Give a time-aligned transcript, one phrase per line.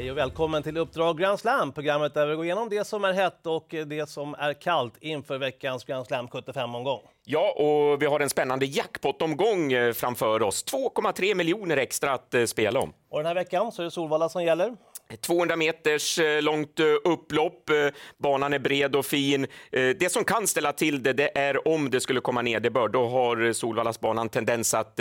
[0.00, 3.12] Hej och välkommen till Uppdrag Grand Slam, programmet där vi går igenom det som är
[3.12, 7.00] hett och det som är kallt inför veckans Grand Slam 75-omgång.
[7.24, 10.64] Ja, och vi har en spännande jackpot-omgång eh, framför oss.
[10.64, 12.92] 2,3 miljoner extra att eh, spela om.
[13.10, 14.76] Och den här veckan så är det Solvalla som gäller.
[15.20, 17.70] 200 meters eh, långt upplopp.
[18.18, 19.46] Banan är bred och fin.
[19.70, 22.92] Det som kan ställa till det, det är om det skulle komma nederbörd.
[22.92, 25.00] Då har Solvallasbanan tendens att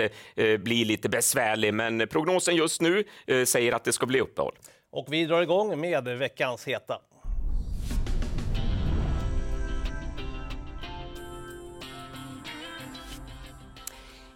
[0.60, 3.04] bli lite besvärlig, men prognosen just nu
[3.46, 4.54] säger att det ska bli uppehåll.
[4.92, 7.00] Och vi drar igång med veckans heta.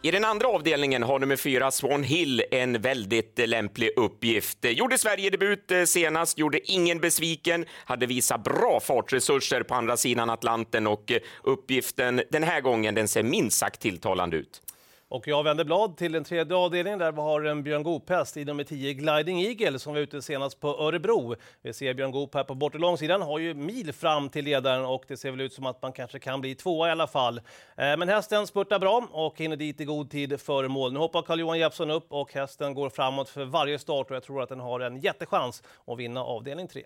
[0.06, 4.58] I den andra avdelningen har nummer fyra Swan Hill en väldigt lämplig uppgift.
[4.62, 10.30] Gjorde Sverige debut eh, senast, gjorde ingen besviken, hade visat bra fartresurser på andra sidan
[10.30, 14.62] Atlanten och eh, uppgiften den här gången den ser minst sagt tilltalande ut.
[15.14, 18.46] Och jag vänder blad till den tredje avdelningen där vi har en Björn Goop-häst i
[18.46, 21.36] nummer 10 Gliding Eagle som var ute senast på Örebro.
[21.62, 25.04] Vi ser Björn Goop här på bortre långsidan, har ju mil fram till ledaren och
[25.08, 27.38] det ser väl ut som att man kanske kan bli tvåa i alla fall.
[27.38, 30.94] Eh, men hästen spurtar bra och hinner dit i god tid före mål.
[30.94, 34.42] Nu hoppar Carl-Johan Jeppsson upp och hästen går framåt för varje start och jag tror
[34.42, 36.84] att den har en jättechans att vinna avdelning 3.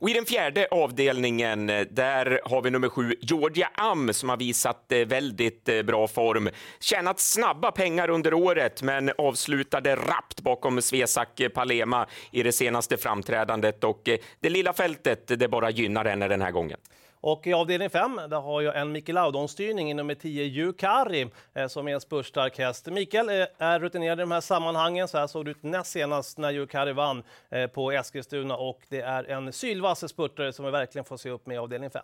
[0.00, 4.36] Och I den fjärde avdelningen eh, där har vi nummer sju, Georgia Am, som har
[4.36, 6.48] visat eh, väldigt eh, bra form.
[6.80, 13.84] Tjänat snabba pengar under året, men avslutade rappt bakom Svesak Palema i det senaste framträdandet.
[13.84, 14.08] Och
[14.40, 16.78] det lilla fältet det bara gynnar henne den här gången.
[17.20, 21.66] Och i avdelning 5 där har jag en Mikael Laudon-styrning i nummer 10 Jukari eh,
[21.66, 22.86] som är en spurtstark häst.
[22.86, 25.08] Mikael eh, är rutinerad i de här sammanhangen.
[25.08, 29.00] Så här såg det ut näst senast när Jukari vann eh, på Eskilstuna och det
[29.00, 32.02] är en sylvass spurtare som vi verkligen får se upp med i avdelning 5.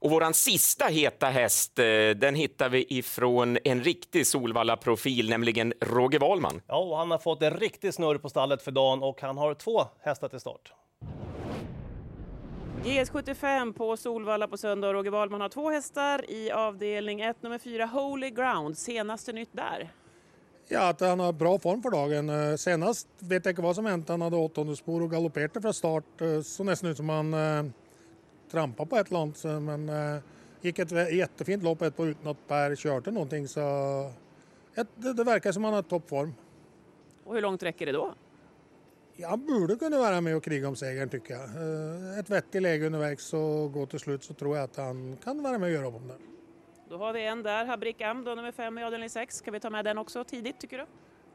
[0.00, 1.76] Och vår sista heta häst,
[2.16, 6.62] den hittar vi ifrån en riktig Solvalla-profil, nämligen Roger Wahlman.
[6.68, 9.54] Ja, och han har fått en riktig snurr på stallet för dagen och han har
[9.54, 10.72] två hästar till start.
[12.84, 14.92] GS75 på Solvalla på söndag.
[14.92, 18.78] Roger Wahlman har två hästar i avdelning 1, nummer 4 Holy Ground.
[18.78, 19.92] Senaste nytt där?
[20.68, 22.30] Ja, att han har bra form för dagen.
[22.30, 24.08] Eh, senast vet jag inte vad som hänt.
[24.08, 26.20] Han hade åttonde spår och galopperade från start.
[26.20, 27.64] Eh, så nästan ut som han eh,
[28.50, 29.44] trampade på ett eller annat.
[29.44, 30.20] Men eh,
[30.60, 33.48] gick ett jättefint lopp ett på utan att Per körde någonting.
[33.48, 33.60] Så
[34.74, 36.34] ett, det, det verkar som han har toppform.
[37.24, 38.14] Och hur långt räcker det då?
[39.22, 41.42] Jag borde kunna vara med och kriga om segern tycker jag.
[41.42, 45.42] Eh, ett vettigt läge undervägs och gå till slut så tror jag att han kan
[45.42, 46.16] vara med och göra om det.
[46.90, 49.36] Då har vi en där, Habrik Am, då nummer fem i avdelning 6.
[49.36, 50.86] Ska vi ta med den också tidigt tycker du?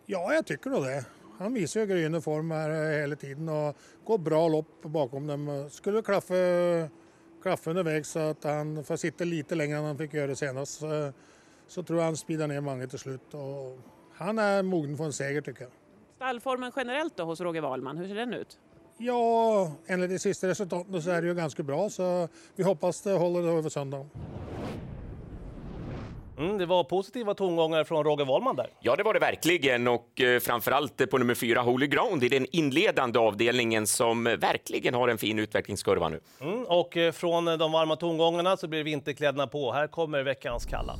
[0.05, 1.05] Ja, jag tycker nog det.
[1.39, 5.69] Han visar ju gryende form här eh, hela tiden och går bra lopp bakom dem.
[5.71, 6.33] Skulle klaffa,
[7.41, 11.13] klaffa undervägs så att han får sitta lite längre än han fick göra senast så,
[11.67, 13.33] så tror jag han speedar ner många till slut.
[13.33, 13.79] Och
[14.13, 15.71] han är mogen för en seger tycker jag.
[16.17, 18.57] Stallformen generellt då hos Roger Wahlman, hur ser den ut?
[18.97, 23.11] Ja, enligt de sista resultaten så är det ju ganska bra så vi hoppas det
[23.11, 24.09] håller över söndagen.
[26.37, 28.67] Mm, det var positiva tongångar från Roger Wahlman där.
[28.79, 32.45] Ja, det var det verkligen och eh, framförallt på nummer fyra Holy Ground i den
[32.51, 36.19] inledande avdelningen som verkligen har en fin utvecklingskurva nu.
[36.41, 39.71] Mm, och eh, från de varma tongångarna så blir vinterkläderna på.
[39.71, 40.93] Här kommer veckans kalla.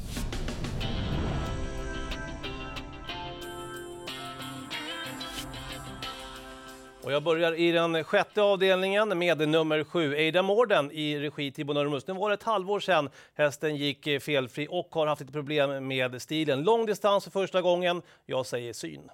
[7.07, 11.73] Och jag börjar i den sjätte avdelningen med nummer sju, Ada Morden i regi Tibbo
[11.73, 12.07] Nurmus.
[12.07, 15.87] Nu var det ett halvår sedan hästen gick eh, felfri och har haft lite problem
[15.87, 16.63] med stilen.
[16.63, 18.01] Lång distans för första gången.
[18.25, 19.09] Jag säger syn.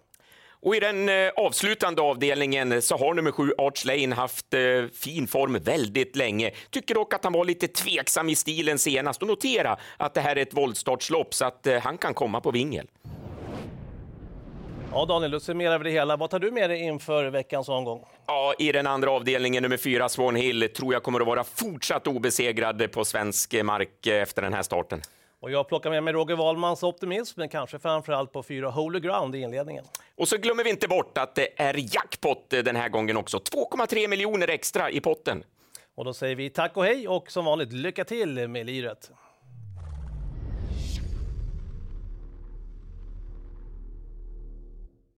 [0.50, 4.60] Och I den eh, avslutande avdelningen så har nummer sju Arch Lane haft eh,
[4.94, 6.52] fin form väldigt länge.
[6.70, 10.36] Tycker dock att han var lite tveksam i stilen senast och notera att det här
[10.36, 12.88] är ett voltstartslopp så att han kan komma på vingel.
[14.96, 16.16] Ja, Daniel, du summerar vi det hela.
[16.18, 18.06] Vad tar du med dig inför veckans omgång?
[18.28, 22.07] Ja, i den andra avdelningen, nummer fyra, Swan Hill, tror jag kommer att vara fortsatt
[22.07, 25.01] obesegrad på svensk mark efter den här starten.
[25.40, 29.36] Och jag plockar med mig Roger Wahlmans optimism, men kanske framförallt på fyra Holy Ground
[29.36, 29.86] i inledningen.
[30.18, 33.38] Och så glömmer vi inte bort att det är jackpot den här gången också.
[33.38, 35.44] 2,3 miljoner extra i potten.
[35.96, 39.12] Och då säger vi tack och hej och som vanligt lycka till med liret.